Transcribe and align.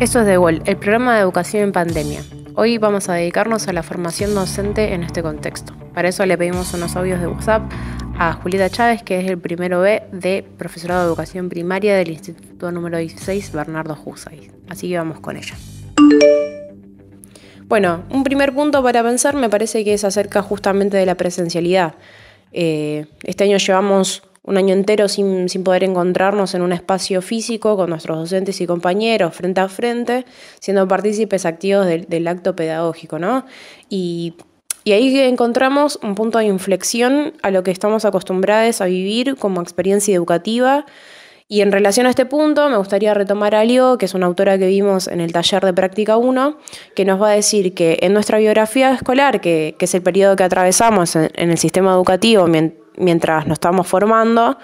Esto 0.00 0.20
es 0.20 0.26
de 0.26 0.38
Gol, 0.38 0.62
el 0.64 0.78
programa 0.78 1.14
de 1.14 1.20
educación 1.20 1.62
en 1.62 1.72
pandemia. 1.72 2.22
Hoy 2.54 2.78
vamos 2.78 3.10
a 3.10 3.12
dedicarnos 3.12 3.68
a 3.68 3.74
la 3.74 3.82
formación 3.82 4.34
docente 4.34 4.94
en 4.94 5.02
este 5.02 5.22
contexto. 5.22 5.74
Para 5.92 6.08
eso 6.08 6.24
le 6.24 6.38
pedimos 6.38 6.72
unos 6.72 6.96
audios 6.96 7.20
de 7.20 7.26
WhatsApp 7.26 7.70
a 8.18 8.32
Julieta 8.32 8.70
Chávez, 8.70 9.02
que 9.02 9.20
es 9.20 9.28
el 9.28 9.36
primero 9.36 9.82
B 9.82 10.02
de 10.10 10.42
profesorado 10.56 11.02
de 11.02 11.08
educación 11.08 11.50
primaria 11.50 11.94
del 11.96 12.12
Instituto 12.12 12.72
número 12.72 12.96
16 12.96 13.52
Bernardo 13.52 13.94
Husay. 14.02 14.50
Así 14.70 14.88
que 14.88 14.96
vamos 14.96 15.20
con 15.20 15.36
ella. 15.36 15.54
Bueno, 17.66 18.04
un 18.08 18.24
primer 18.24 18.54
punto 18.54 18.82
para 18.82 19.02
pensar 19.02 19.36
me 19.36 19.50
parece 19.50 19.84
que 19.84 19.92
es 19.92 20.04
acerca 20.04 20.40
justamente 20.40 20.96
de 20.96 21.04
la 21.04 21.16
presencialidad. 21.16 21.96
Eh, 22.52 23.04
este 23.22 23.44
año 23.44 23.58
llevamos 23.58 24.22
un 24.42 24.56
año 24.56 24.74
entero 24.74 25.08
sin, 25.08 25.46
poder 25.64 25.84
encontrarnos 25.84 26.54
en 26.54 26.62
un 26.62 26.72
espacio 26.72 27.20
físico 27.22 27.76
con 27.76 27.90
nuestros 27.90 28.18
docentes 28.18 28.60
y 28.60 28.66
compañeros 28.66 29.34
frente 29.34 29.60
a 29.60 29.68
frente, 29.68 30.24
siendo 30.60 30.86
partícipes 30.88 31.44
activos 31.44 31.86
del, 31.86 32.28
acto 32.28 32.56
pedagógico, 32.56 33.18
¿no? 33.18 33.44
Y, 33.88 34.34
y, 34.84 34.92
ahí 34.92 35.18
encontramos 35.20 35.98
un 36.02 36.14
punto 36.14 36.38
de 36.38 36.46
inflexión 36.46 37.34
a 37.42 37.50
lo 37.50 37.62
que 37.62 37.70
estamos 37.70 38.04
acostumbrados 38.04 38.80
a 38.80 38.86
vivir 38.86 39.36
como 39.36 39.60
experiencia 39.60 40.14
educativa. 40.14 40.86
Y 41.48 41.62
en 41.62 41.72
relación 41.72 42.06
a 42.06 42.10
este 42.10 42.26
punto, 42.26 42.68
me 42.70 42.76
gustaría 42.76 43.12
retomar 43.12 43.56
a 43.56 43.64
Lio, 43.64 43.98
que 43.98 44.06
es 44.06 44.14
una 44.14 44.26
autora 44.26 44.56
que 44.56 44.68
vimos 44.68 45.08
en 45.08 45.20
el 45.20 45.32
taller 45.32 45.64
de 45.64 45.74
práctica 45.74 46.16
1, 46.16 46.56
que 46.94 47.04
nos 47.04 47.20
va 47.20 47.30
a 47.30 47.34
decir 47.34 47.74
que 47.74 47.98
en 48.02 48.12
nuestra 48.12 48.38
biografía 48.38 48.92
escolar, 48.92 49.40
que, 49.40 49.74
es 49.78 49.94
el 49.94 50.00
periodo 50.00 50.36
que 50.36 50.44
atravesamos 50.44 51.16
en, 51.16 51.28
en 51.34 51.50
el 51.50 51.58
sistema 51.58 51.92
educativo, 51.92 52.46
nos 52.96 53.52
estábamos 53.52 53.86
formando, 53.86 54.58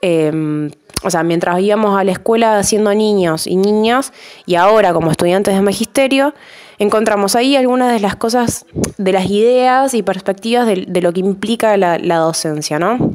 em, 0.00 0.70
o 1.02 1.10
sea, 1.10 1.22
mientras 1.22 1.60
íbamos 1.60 1.98
a 1.98 2.04
la 2.04 2.12
escuela 2.12 2.62
siendo 2.62 2.94
niños 2.94 3.46
y 3.46 3.56
niñas 3.56 4.12
y 4.46 4.54
ahora 4.54 4.92
como 4.92 5.10
estudiantes 5.10 5.54
de 5.54 5.60
magisterio, 5.60 6.34
encontramos 6.78 7.36
ahí 7.36 7.56
algunas 7.56 7.92
de 7.92 8.00
las 8.00 8.16
cosas, 8.16 8.66
de 8.98 9.12
las 9.12 9.26
ideas 9.26 9.94
y 9.94 10.02
perspectivas 10.02 10.66
de, 10.66 11.00
lo 11.00 11.12
que 11.12 11.20
implica 11.20 11.76
la, 11.76 12.16
docencia, 12.18 12.78
¿no? 12.78 13.14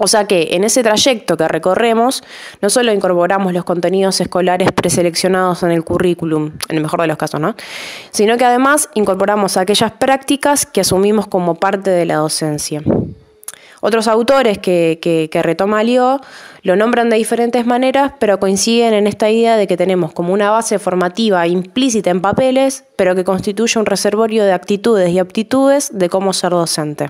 O 0.00 0.06
sea 0.06 0.26
que 0.26 0.50
en 0.52 0.62
ese 0.62 0.84
trayecto 0.84 1.36
que 1.36 1.48
recorremos, 1.48 2.22
no 2.62 2.70
solo 2.70 2.92
incorporamos 2.92 3.52
los 3.52 3.64
contenidos 3.64 4.20
escolares 4.20 4.70
preseleccionados 4.70 5.64
en 5.64 5.72
el 5.72 5.82
currículum, 5.82 6.52
en 6.68 6.76
el 6.76 6.82
mejor 6.82 7.00
de 7.00 7.08
los 7.08 7.16
casos, 7.16 7.40
¿no? 7.40 7.56
Sino 8.12 8.36
que 8.36 8.44
además 8.44 8.90
incorporamos 8.94 9.56
aquellas 9.56 9.90
prácticas 9.90 10.66
que 10.66 10.82
asumimos 10.82 11.26
como 11.26 11.56
parte 11.56 11.90
de 11.90 12.06
la 12.06 12.16
docencia. 12.16 12.80
Otros 13.80 14.08
autores 14.08 14.58
que, 14.58 14.98
que, 15.00 15.42
retoma 15.42 15.82
Lio 15.84 16.20
lo 16.62 16.76
nombran 16.76 17.10
de 17.10 17.16
diferentes 17.16 17.64
maneras, 17.64 18.12
pero 18.18 18.40
coinciden 18.40 18.92
en 18.92 19.06
esta 19.06 19.30
idea 19.30 19.56
de 19.56 19.66
que 19.66 19.76
tenemos 19.76 20.12
como 20.12 20.32
una 20.32 20.50
base 20.50 20.78
formativa 20.78 21.46
implícita 21.46 22.10
en 22.10 22.20
papeles, 22.20 22.84
pero 22.96 23.14
que 23.14 23.24
constituye 23.24 23.78
un 23.78 23.86
reservorio 23.86 24.44
de 24.44 24.52
actitudes 24.52 25.10
y 25.10 25.18
aptitudes 25.18 25.90
de 25.96 26.08
cómo 26.08 26.32
ser 26.32 26.50
docente. 26.50 27.08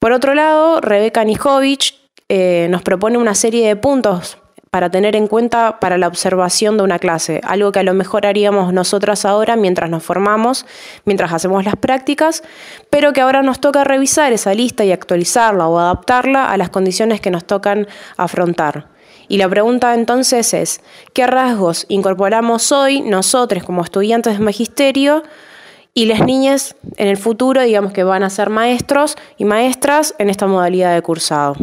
Por 0.00 0.10
otro 0.12 0.34
lado, 0.34 0.80
Rebeca 0.80 1.22
Nijovic 1.22 1.94
eh, 2.28 2.66
nos 2.70 2.82
propone 2.82 3.18
una 3.18 3.36
serie 3.36 3.68
de 3.68 3.76
puntos 3.76 4.38
para 4.72 4.88
tener 4.88 5.14
en 5.16 5.26
cuenta 5.26 5.80
para 5.80 5.98
la 5.98 6.08
observación 6.08 6.78
de 6.78 6.82
una 6.82 6.98
clase, 6.98 7.42
algo 7.44 7.72
que 7.72 7.80
a 7.80 7.82
lo 7.82 7.92
mejor 7.92 8.24
haríamos 8.24 8.72
nosotras 8.72 9.26
ahora 9.26 9.54
mientras 9.54 9.90
nos 9.90 10.02
formamos, 10.02 10.64
mientras 11.04 11.30
hacemos 11.34 11.62
las 11.66 11.76
prácticas, 11.76 12.42
pero 12.88 13.12
que 13.12 13.20
ahora 13.20 13.42
nos 13.42 13.60
toca 13.60 13.84
revisar 13.84 14.32
esa 14.32 14.54
lista 14.54 14.82
y 14.82 14.90
actualizarla 14.90 15.68
o 15.68 15.78
adaptarla 15.78 16.50
a 16.50 16.56
las 16.56 16.70
condiciones 16.70 17.20
que 17.20 17.30
nos 17.30 17.44
tocan 17.44 17.86
afrontar. 18.16 18.86
Y 19.28 19.36
la 19.36 19.46
pregunta 19.46 19.92
entonces 19.92 20.54
es, 20.54 20.80
¿qué 21.12 21.26
rasgos 21.26 21.84
incorporamos 21.90 22.72
hoy 22.72 23.02
nosotros 23.02 23.64
como 23.64 23.82
estudiantes 23.82 24.38
de 24.38 24.42
magisterio 24.42 25.22
y 25.92 26.06
las 26.06 26.24
niñas 26.24 26.76
en 26.96 27.08
el 27.08 27.18
futuro, 27.18 27.60
digamos 27.60 27.92
que 27.92 28.04
van 28.04 28.22
a 28.22 28.30
ser 28.30 28.48
maestros 28.48 29.16
y 29.36 29.44
maestras 29.44 30.14
en 30.16 30.30
esta 30.30 30.46
modalidad 30.46 30.94
de 30.94 31.02
cursado? 31.02 31.56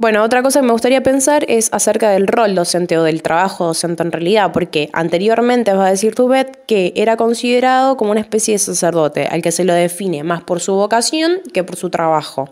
Bueno, 0.00 0.22
otra 0.22 0.44
cosa 0.44 0.60
que 0.60 0.66
me 0.66 0.70
gustaría 0.70 1.02
pensar 1.02 1.44
es 1.48 1.70
acerca 1.72 2.10
del 2.10 2.28
rol 2.28 2.54
docente 2.54 2.96
o 2.96 3.02
del 3.02 3.20
trabajo 3.20 3.66
docente 3.66 4.04
en 4.04 4.12
realidad, 4.12 4.52
porque 4.52 4.90
anteriormente 4.92 5.72
vas 5.72 5.88
a 5.88 5.90
decir 5.90 6.14
tu 6.14 6.28
Bet 6.28 6.56
que 6.66 6.92
era 6.94 7.16
considerado 7.16 7.96
como 7.96 8.12
una 8.12 8.20
especie 8.20 8.54
de 8.54 8.58
sacerdote, 8.58 9.26
al 9.26 9.42
que 9.42 9.50
se 9.50 9.64
lo 9.64 9.72
define 9.74 10.22
más 10.22 10.44
por 10.44 10.60
su 10.60 10.74
vocación 10.74 11.40
que 11.52 11.64
por 11.64 11.74
su 11.74 11.90
trabajo. 11.90 12.48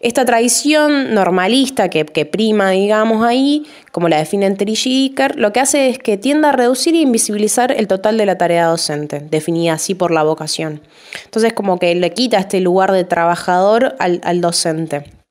Esta 0.00 0.24
tradición 0.24 1.14
normalista 1.14 1.90
que, 1.90 2.04
prima, 2.04 2.70
digamos, 2.70 3.24
ahí, 3.24 3.64
como 3.92 4.08
la 4.08 4.18
define 4.18 4.50
Terry 4.50 5.14
lo 5.36 5.52
que 5.52 5.60
hace 5.60 5.90
es 5.90 6.00
que 6.00 6.16
tiende 6.16 6.48
a 6.48 6.52
reducir 6.52 6.96
e 6.96 7.02
invisibilizar 7.02 7.70
el 7.70 7.86
total 7.86 8.18
de 8.18 8.26
la 8.26 8.36
tarea 8.36 8.66
docente, 8.66 9.20
definida 9.20 9.74
así 9.74 9.94
por 9.94 10.10
la 10.10 10.24
vocación. 10.24 10.82
Entonces, 11.24 11.52
como 11.52 11.78
que 11.78 11.94
le 11.94 12.12
quita 12.12 12.38
este 12.38 12.58
lugar 12.58 12.90
de 12.90 13.04
trabajador 13.04 13.94
al 14.00 14.40
docente. 14.40 15.23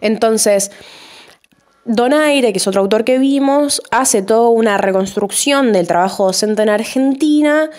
Entonces, 0.00 0.70
Donaire, 1.84 2.52
que 2.52 2.58
es 2.58 2.66
otro 2.66 2.80
autor 2.80 3.04
que 3.04 3.18
vimos, 3.18 3.82
hace 3.90 4.22
toda 4.22 4.48
una 4.48 4.78
reconstrucción 4.78 5.72
del 5.72 5.86
trabajo 5.86 6.26
docente 6.26 6.62
en 6.62 6.70
Argentina, 6.70 7.70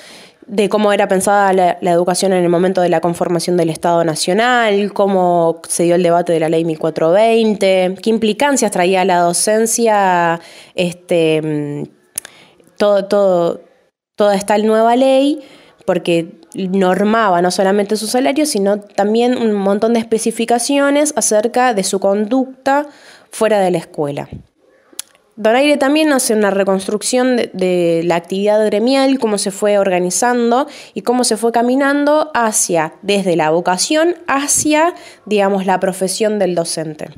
de 0.46 0.70
cómo 0.70 0.94
era 0.94 1.08
pensada 1.08 1.54
la, 1.54 1.92
educación 1.92 2.32
en 2.34 2.44
el 2.44 2.50
momento 2.50 2.82
de 2.82 2.90
la 2.90 3.02
conformación 3.02 3.58
del 3.58 3.72
Estado 3.72 4.04
Nacional, 4.04 4.94
cómo 4.94 5.60
se 5.68 5.84
dio 5.84 5.96
el 5.96 6.04
debate 6.04 6.34
de 6.34 6.40
la 6.40 6.50
ley 6.50 6.66
1420, 6.66 7.96
qué 8.02 8.10
implicancias 8.12 8.72
traía 8.72 9.04
la 9.06 9.20
docencia, 9.22 10.40
este, 10.76 11.90
todo, 12.78 13.62
toda 14.16 14.36
esta 14.36 14.58
nueva 14.60 14.96
ley, 14.96 15.42
porque 15.86 16.40
normaba 16.54 17.42
no 17.42 17.52
solamente 17.52 17.98
su 17.98 18.08
salario, 18.08 18.46
sino 18.46 18.80
también 18.80 19.38
un 19.38 19.54
montón 19.54 19.94
de 19.94 20.00
especificaciones 20.00 21.14
acerca 21.16 21.74
de 21.74 21.84
su 21.84 22.00
conducta 22.00 22.88
fuera 23.30 23.60
de 23.60 23.72
la 23.72 23.78
escuela. 23.78 24.30
Donaire 25.38 25.76
también 25.76 26.14
hace 26.14 26.34
una 26.34 26.50
reconstrucción 26.50 27.36
de, 27.36 28.02
la 28.06 28.16
actividad 28.16 28.66
gremial, 28.66 29.20
cómo 29.20 29.38
se 29.38 29.52
fue 29.52 29.78
organizando 29.78 30.66
y 30.94 31.02
cómo 31.02 31.26
se 31.26 31.36
fue 31.36 31.52
caminando 31.52 32.32
hacia, 32.34 32.94
desde 33.02 33.36
la 33.36 33.50
vocación 33.50 34.16
hacia, 34.28 34.94
digamos, 35.26 35.66
la 35.66 35.82
profesión 35.82 36.40
del 36.40 36.56
docente. 36.56 37.10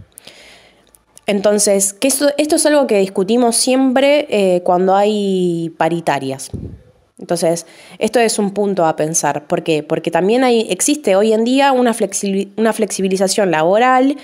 Entonces, 1.27 1.97
esto, 2.01 2.31
es 2.37 2.65
algo 2.65 2.87
que 2.87 2.99
discutimos 2.99 3.55
siempre 3.55 4.25
eh, 4.29 4.61
cuando 4.63 4.95
hay 4.95 5.71
paritarias. 5.77 6.49
Entonces, 7.27 7.65
esto 7.99 8.21
es 8.21 8.39
un 8.39 8.51
punto 8.51 8.85
a 8.85 8.95
pensar. 8.95 9.47
¿Por 9.47 9.61
qué? 9.61 9.83
Porque 9.83 10.11
también 10.11 10.45
existe 10.45 11.17
hoy 11.17 11.33
en 11.33 11.43
día 11.43 11.73
una, 11.73 11.93
flexibilización 11.93 13.51
laboral 13.51 14.15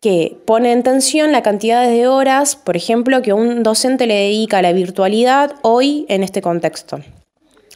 que 0.00 0.38
pone 0.44 0.70
en 0.70 0.84
tensión 0.84 1.32
la 1.32 1.42
cantidad 1.42 1.84
de 1.84 2.06
horas, 2.06 2.54
por 2.54 2.76
ejemplo, 2.76 3.22
que 3.22 3.32
un 3.32 3.64
docente 3.64 4.06
le 4.06 4.14
dedica 4.14 4.58
a 4.58 4.62
la 4.62 4.72
virtualidad 4.72 5.56
hoy 5.62 6.06
en 6.08 6.22
este 6.22 6.42
contexto. 6.42 7.00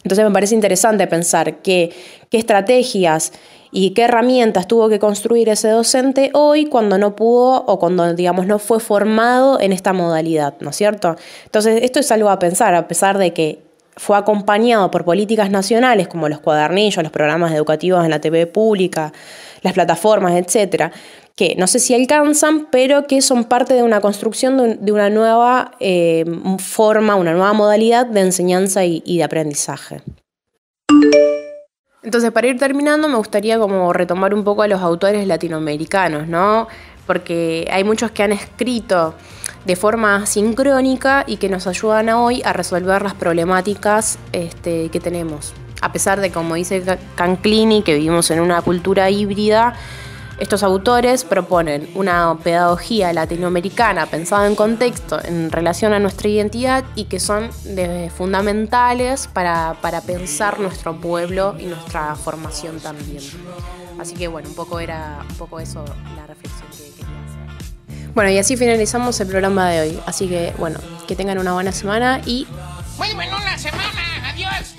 Entonces 0.04 0.24
me 0.24 0.30
parece 0.30 0.54
interesante 0.54 1.08
pensar 1.08 1.56
qué 1.60 1.92
estrategias 2.30 3.32
y 3.72 3.90
qué 3.90 4.02
herramientas 4.02 4.68
tuvo 4.68 4.88
que 4.88 5.00
construir 5.00 5.48
ese 5.48 5.70
docente 5.70 6.30
hoy 6.34 6.66
cuando 6.66 6.98
no 6.98 7.16
pudo 7.16 7.64
o 7.66 7.80
cuando, 7.80 8.14
digamos, 8.14 8.46
no 8.46 8.60
fue 8.60 8.78
formado 8.78 9.58
en 9.60 9.72
esta 9.72 9.92
modalidad, 9.92 10.54
¿no 10.60 10.70
es 10.70 10.76
cierto? 10.76 11.16
Entonces, 11.46 11.82
esto 11.82 11.98
es 11.98 12.12
algo 12.12 12.30
a 12.30 12.38
pensar, 12.38 12.76
a 12.76 12.86
pesar 12.86 13.18
de 13.18 13.32
que 13.32 13.69
fue 14.00 14.16
acompañado 14.16 14.90
por 14.90 15.04
políticas 15.04 15.50
nacionales 15.50 16.08
como 16.08 16.30
los 16.30 16.40
cuadernillos, 16.40 17.02
los 17.02 17.12
programas 17.12 17.52
educativos 17.52 18.02
en 18.02 18.08
la 18.08 18.18
TV 18.18 18.46
pública, 18.46 19.12
las 19.60 19.74
plataformas, 19.74 20.36
etcétera, 20.36 20.90
que 21.36 21.54
no 21.58 21.66
sé 21.66 21.80
si 21.80 21.94
alcanzan, 21.94 22.68
pero 22.70 23.06
que 23.06 23.20
son 23.20 23.44
parte 23.44 23.74
de 23.74 23.82
una 23.82 24.00
construcción 24.00 24.78
de, 24.82 24.90
una 24.90 25.10
nueva 25.10 25.72
eh, 25.80 26.24
forma, 26.58 27.14
una 27.16 27.34
nueva 27.34 27.52
modalidad 27.52 28.06
de 28.06 28.20
enseñanza 28.20 28.86
y, 28.86 29.02
y 29.04 29.18
de 29.18 29.24
aprendizaje. 29.24 30.00
Entonces, 32.02 32.30
para 32.30 32.46
ir 32.46 32.58
terminando, 32.58 33.06
me 33.06 33.16
gustaría 33.16 33.58
como 33.58 33.92
retomar 33.92 34.32
un 34.32 34.44
poco 34.44 34.62
a 34.62 34.66
los 34.66 34.80
autores 34.80 35.26
latinoamericanos, 35.26 36.26
¿no? 36.26 36.68
Porque 37.06 37.68
hay 37.70 37.84
muchos 37.84 38.12
que 38.12 38.22
han 38.22 38.32
escrito 38.32 39.14
de 39.64 39.76
forma 39.76 40.26
sincrónica 40.26 41.24
y 41.26 41.36
que 41.36 41.48
nos 41.48 41.66
ayudan 41.66 42.08
hoy 42.10 42.42
a 42.44 42.52
resolver 42.52 43.02
las 43.02 43.14
problemáticas 43.14 44.18
este, 44.32 44.88
que 44.88 45.00
tenemos. 45.00 45.52
A 45.82 45.92
pesar 45.92 46.20
de, 46.20 46.30
como 46.30 46.54
dice 46.54 46.82
Canclini, 47.14 47.82
que 47.82 47.94
vivimos 47.94 48.30
en 48.30 48.40
una 48.40 48.60
cultura 48.62 49.10
híbrida, 49.10 49.74
estos 50.40 50.62
autores 50.62 51.24
proponen 51.24 51.90
una 51.94 52.34
pedagogía 52.42 53.12
latinoamericana 53.12 54.06
pensada 54.06 54.46
en 54.46 54.54
contexto 54.54 55.22
en 55.22 55.52
relación 55.52 55.92
a 55.92 55.98
nuestra 55.98 56.28
identidad 56.28 56.82
y 56.94 57.04
que 57.04 57.20
son 57.20 57.50
fundamentales 58.16 59.26
para, 59.26 59.76
para, 59.82 60.00
pensar 60.00 60.58
nuestro 60.58 60.98
pueblo 60.98 61.54
y 61.58 61.66
nuestra 61.66 62.14
formación 62.16 62.80
también. 62.80 63.22
Así 63.98 64.14
que 64.14 64.28
bueno, 64.28 64.48
un 64.48 64.54
poco 64.54 64.80
era 64.80 65.18
un 65.28 65.36
poco 65.36 65.60
eso 65.60 65.84
la 66.16 66.26
reflexión 66.26 66.70
que 66.70 66.90
quería 66.96 67.22
hacer. 67.22 67.39
Bueno, 68.14 68.30
y 68.30 68.38
así 68.38 68.56
finalizamos 68.56 69.20
el 69.20 69.28
programa 69.28 69.70
de 69.70 69.80
hoy. 69.80 70.00
Así 70.06 70.28
que, 70.28 70.52
bueno, 70.58 70.80
que 71.06 71.14
tengan 71.14 71.38
una 71.38 71.52
buena 71.52 71.72
semana 71.72 72.20
y... 72.26 72.46
Muy 72.98 73.14
buena 73.14 73.56
semana. 73.56 74.30
Adiós. 74.32 74.74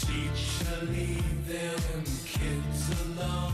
Teacher, 0.00 0.88
leave 0.90 1.46
them 1.46 2.04
kids 2.24 2.90
alone. 3.18 3.49